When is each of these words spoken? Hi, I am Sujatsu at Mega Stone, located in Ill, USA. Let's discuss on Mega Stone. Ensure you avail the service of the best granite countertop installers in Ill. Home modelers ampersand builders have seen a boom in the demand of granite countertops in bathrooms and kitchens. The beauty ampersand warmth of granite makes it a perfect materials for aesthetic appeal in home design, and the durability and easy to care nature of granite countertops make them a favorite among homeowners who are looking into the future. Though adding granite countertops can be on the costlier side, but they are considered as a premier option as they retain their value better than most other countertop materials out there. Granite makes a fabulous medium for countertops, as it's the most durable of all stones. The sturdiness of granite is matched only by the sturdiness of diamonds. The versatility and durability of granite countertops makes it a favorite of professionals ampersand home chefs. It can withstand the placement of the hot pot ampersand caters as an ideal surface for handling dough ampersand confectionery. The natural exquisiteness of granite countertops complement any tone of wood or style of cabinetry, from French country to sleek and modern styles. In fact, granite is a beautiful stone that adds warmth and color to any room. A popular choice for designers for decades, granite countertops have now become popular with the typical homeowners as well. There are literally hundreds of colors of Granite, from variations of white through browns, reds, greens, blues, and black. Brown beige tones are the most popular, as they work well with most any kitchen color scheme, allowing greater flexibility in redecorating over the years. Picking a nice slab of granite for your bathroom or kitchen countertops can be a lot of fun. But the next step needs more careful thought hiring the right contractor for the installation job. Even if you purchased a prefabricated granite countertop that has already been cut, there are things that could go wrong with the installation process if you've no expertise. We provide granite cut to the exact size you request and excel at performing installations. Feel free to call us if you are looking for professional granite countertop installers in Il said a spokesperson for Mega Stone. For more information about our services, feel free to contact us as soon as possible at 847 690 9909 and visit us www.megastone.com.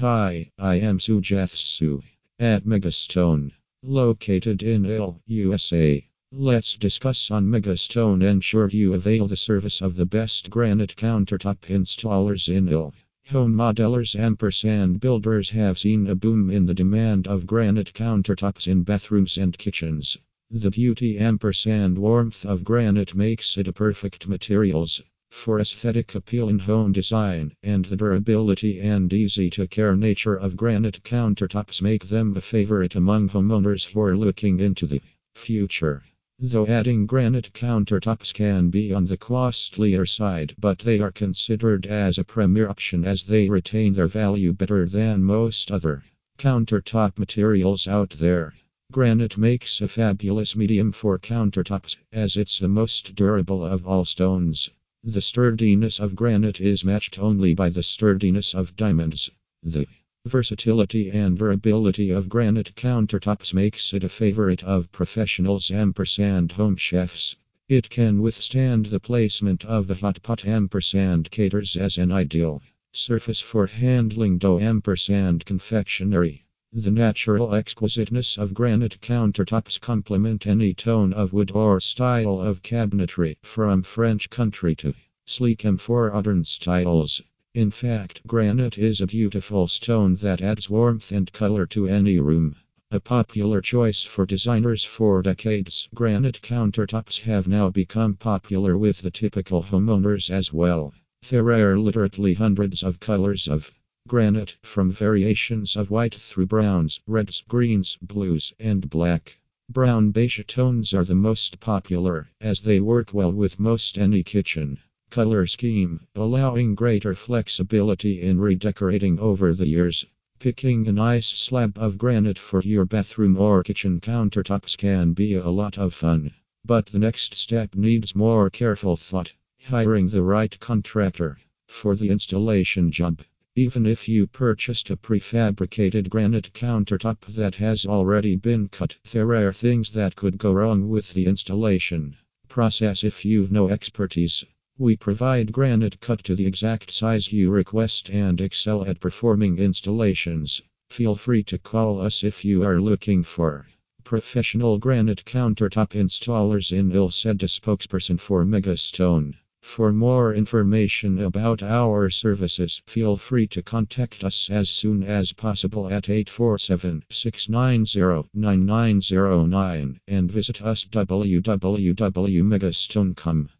Hi, 0.00 0.50
I 0.58 0.76
am 0.76 0.98
Sujatsu 0.98 2.02
at 2.38 2.64
Mega 2.64 2.90
Stone, 2.90 3.52
located 3.82 4.62
in 4.62 4.86
Ill, 4.86 5.20
USA. 5.26 6.08
Let's 6.32 6.76
discuss 6.76 7.30
on 7.30 7.50
Mega 7.50 7.76
Stone. 7.76 8.22
Ensure 8.22 8.70
you 8.70 8.94
avail 8.94 9.28
the 9.28 9.36
service 9.36 9.82
of 9.82 9.96
the 9.96 10.06
best 10.06 10.48
granite 10.48 10.96
countertop 10.96 11.66
installers 11.68 12.48
in 12.48 12.68
Ill. 12.68 12.94
Home 13.28 13.54
modelers 13.54 14.18
ampersand 14.18 15.00
builders 15.00 15.50
have 15.50 15.78
seen 15.78 16.06
a 16.06 16.14
boom 16.14 16.48
in 16.48 16.64
the 16.64 16.72
demand 16.72 17.28
of 17.28 17.46
granite 17.46 17.92
countertops 17.92 18.66
in 18.66 18.84
bathrooms 18.84 19.36
and 19.36 19.58
kitchens. 19.58 20.16
The 20.50 20.70
beauty 20.70 21.18
ampersand 21.18 21.98
warmth 21.98 22.46
of 22.46 22.64
granite 22.64 23.14
makes 23.14 23.58
it 23.58 23.68
a 23.68 23.72
perfect 23.74 24.26
materials 24.26 25.02
for 25.42 25.58
aesthetic 25.58 26.14
appeal 26.14 26.50
in 26.50 26.58
home 26.58 26.92
design, 26.92 27.50
and 27.62 27.86
the 27.86 27.96
durability 27.96 28.78
and 28.78 29.10
easy 29.10 29.48
to 29.48 29.66
care 29.66 29.96
nature 29.96 30.36
of 30.36 30.54
granite 30.54 31.02
countertops 31.02 31.80
make 31.80 32.06
them 32.08 32.36
a 32.36 32.40
favorite 32.42 32.94
among 32.94 33.26
homeowners 33.26 33.86
who 33.86 34.02
are 34.02 34.14
looking 34.14 34.60
into 34.60 34.86
the 34.86 35.00
future. 35.34 36.02
Though 36.38 36.66
adding 36.66 37.06
granite 37.06 37.54
countertops 37.54 38.34
can 38.34 38.68
be 38.68 38.92
on 38.92 39.06
the 39.06 39.16
costlier 39.16 40.04
side, 40.04 40.54
but 40.58 40.80
they 40.80 41.00
are 41.00 41.10
considered 41.10 41.86
as 41.86 42.18
a 42.18 42.24
premier 42.24 42.68
option 42.68 43.06
as 43.06 43.22
they 43.22 43.48
retain 43.48 43.94
their 43.94 44.08
value 44.08 44.52
better 44.52 44.86
than 44.86 45.24
most 45.24 45.70
other 45.70 46.04
countertop 46.36 47.18
materials 47.18 47.88
out 47.88 48.10
there. 48.10 48.52
Granite 48.92 49.38
makes 49.38 49.80
a 49.80 49.88
fabulous 49.88 50.54
medium 50.54 50.92
for 50.92 51.18
countertops, 51.18 51.96
as 52.12 52.36
it's 52.36 52.58
the 52.58 52.68
most 52.68 53.14
durable 53.14 53.64
of 53.64 53.86
all 53.86 54.04
stones. 54.04 54.68
The 55.02 55.22
sturdiness 55.22 55.98
of 55.98 56.14
granite 56.14 56.60
is 56.60 56.84
matched 56.84 57.18
only 57.18 57.54
by 57.54 57.70
the 57.70 57.82
sturdiness 57.82 58.54
of 58.54 58.76
diamonds. 58.76 59.30
The 59.62 59.86
versatility 60.26 61.08
and 61.10 61.38
durability 61.38 62.10
of 62.10 62.28
granite 62.28 62.76
countertops 62.76 63.54
makes 63.54 63.94
it 63.94 64.04
a 64.04 64.10
favorite 64.10 64.62
of 64.62 64.92
professionals 64.92 65.70
ampersand 65.70 66.52
home 66.52 66.76
chefs. 66.76 67.34
It 67.66 67.88
can 67.88 68.20
withstand 68.20 68.86
the 68.86 69.00
placement 69.00 69.64
of 69.64 69.86
the 69.86 69.94
hot 69.94 70.22
pot 70.22 70.44
ampersand 70.44 71.30
caters 71.30 71.76
as 71.76 71.96
an 71.96 72.12
ideal 72.12 72.62
surface 72.92 73.40
for 73.40 73.68
handling 73.68 74.36
dough 74.36 74.60
ampersand 74.60 75.46
confectionery. 75.46 76.44
The 76.72 76.92
natural 76.92 77.52
exquisiteness 77.52 78.38
of 78.38 78.54
granite 78.54 79.00
countertops 79.00 79.80
complement 79.80 80.46
any 80.46 80.72
tone 80.72 81.12
of 81.12 81.32
wood 81.32 81.50
or 81.50 81.80
style 81.80 82.40
of 82.40 82.62
cabinetry, 82.62 83.34
from 83.42 83.82
French 83.82 84.30
country 84.30 84.76
to 84.76 84.94
sleek 85.26 85.64
and 85.64 85.80
modern 85.88 86.44
styles. 86.44 87.22
In 87.54 87.72
fact, 87.72 88.24
granite 88.24 88.78
is 88.78 89.00
a 89.00 89.08
beautiful 89.08 89.66
stone 89.66 90.14
that 90.22 90.40
adds 90.40 90.70
warmth 90.70 91.10
and 91.10 91.32
color 91.32 91.66
to 91.66 91.88
any 91.88 92.20
room. 92.20 92.54
A 92.92 93.00
popular 93.00 93.60
choice 93.60 94.04
for 94.04 94.24
designers 94.24 94.84
for 94.84 95.22
decades, 95.22 95.88
granite 95.92 96.40
countertops 96.40 97.18
have 97.22 97.48
now 97.48 97.68
become 97.70 98.14
popular 98.14 98.78
with 98.78 99.02
the 99.02 99.10
typical 99.10 99.64
homeowners 99.64 100.30
as 100.30 100.52
well. 100.52 100.94
There 101.28 101.50
are 101.50 101.76
literally 101.76 102.34
hundreds 102.34 102.84
of 102.84 103.00
colors 103.00 103.48
of 103.48 103.72
Granite, 104.10 104.56
from 104.60 104.90
variations 104.90 105.76
of 105.76 105.88
white 105.88 106.16
through 106.16 106.46
browns, 106.46 106.98
reds, 107.06 107.44
greens, 107.46 107.96
blues, 108.02 108.52
and 108.58 108.90
black. 108.90 109.38
Brown 109.68 110.10
beige 110.10 110.40
tones 110.48 110.92
are 110.92 111.04
the 111.04 111.14
most 111.14 111.60
popular, 111.60 112.28
as 112.40 112.58
they 112.58 112.80
work 112.80 113.14
well 113.14 113.30
with 113.30 113.60
most 113.60 113.96
any 113.96 114.24
kitchen 114.24 114.80
color 115.10 115.46
scheme, 115.46 116.00
allowing 116.16 116.74
greater 116.74 117.14
flexibility 117.14 118.20
in 118.20 118.40
redecorating 118.40 119.16
over 119.20 119.54
the 119.54 119.68
years. 119.68 120.04
Picking 120.40 120.88
a 120.88 120.92
nice 120.92 121.28
slab 121.28 121.78
of 121.78 121.96
granite 121.96 122.36
for 122.36 122.62
your 122.62 122.86
bathroom 122.86 123.36
or 123.36 123.62
kitchen 123.62 124.00
countertops 124.00 124.76
can 124.76 125.12
be 125.12 125.34
a 125.34 125.50
lot 125.50 125.78
of 125.78 125.94
fun. 125.94 126.34
But 126.64 126.86
the 126.86 126.98
next 126.98 127.36
step 127.36 127.76
needs 127.76 128.16
more 128.16 128.50
careful 128.50 128.96
thought 128.96 129.34
hiring 129.66 130.08
the 130.08 130.24
right 130.24 130.58
contractor 130.58 131.38
for 131.68 131.94
the 131.94 132.08
installation 132.08 132.90
job. 132.90 133.22
Even 133.56 133.84
if 133.84 134.08
you 134.08 134.28
purchased 134.28 134.90
a 134.90 134.96
prefabricated 134.96 136.08
granite 136.08 136.52
countertop 136.54 137.26
that 137.26 137.56
has 137.56 137.84
already 137.84 138.36
been 138.36 138.68
cut, 138.68 138.94
there 139.10 139.34
are 139.34 139.52
things 139.52 139.90
that 139.90 140.14
could 140.14 140.38
go 140.38 140.52
wrong 140.52 140.88
with 140.88 141.14
the 141.14 141.26
installation 141.26 142.16
process 142.48 143.02
if 143.02 143.24
you've 143.24 143.50
no 143.50 143.68
expertise. 143.68 144.44
We 144.78 144.96
provide 144.96 145.50
granite 145.50 146.00
cut 146.00 146.22
to 146.24 146.36
the 146.36 146.46
exact 146.46 146.92
size 146.92 147.32
you 147.32 147.50
request 147.50 148.08
and 148.08 148.40
excel 148.40 148.84
at 148.84 149.00
performing 149.00 149.58
installations. 149.58 150.62
Feel 150.88 151.16
free 151.16 151.42
to 151.42 151.58
call 151.58 152.00
us 152.00 152.22
if 152.22 152.44
you 152.44 152.62
are 152.62 152.80
looking 152.80 153.24
for 153.24 153.66
professional 154.04 154.78
granite 154.78 155.24
countertop 155.24 155.90
installers 155.90 156.70
in 156.70 156.92
Il 156.92 157.10
said 157.10 157.42
a 157.42 157.46
spokesperson 157.46 158.20
for 158.20 158.44
Mega 158.44 158.76
Stone. 158.76 159.36
For 159.70 159.92
more 159.92 160.34
information 160.34 161.20
about 161.20 161.62
our 161.62 162.10
services, 162.10 162.82
feel 162.88 163.16
free 163.16 163.46
to 163.54 163.62
contact 163.62 164.24
us 164.24 164.50
as 164.50 164.68
soon 164.68 165.04
as 165.04 165.32
possible 165.32 165.86
at 165.86 166.08
847 166.08 167.04
690 167.08 168.28
9909 168.34 170.00
and 170.08 170.32
visit 170.32 170.60
us 170.60 170.84
www.megastone.com. 170.86 173.50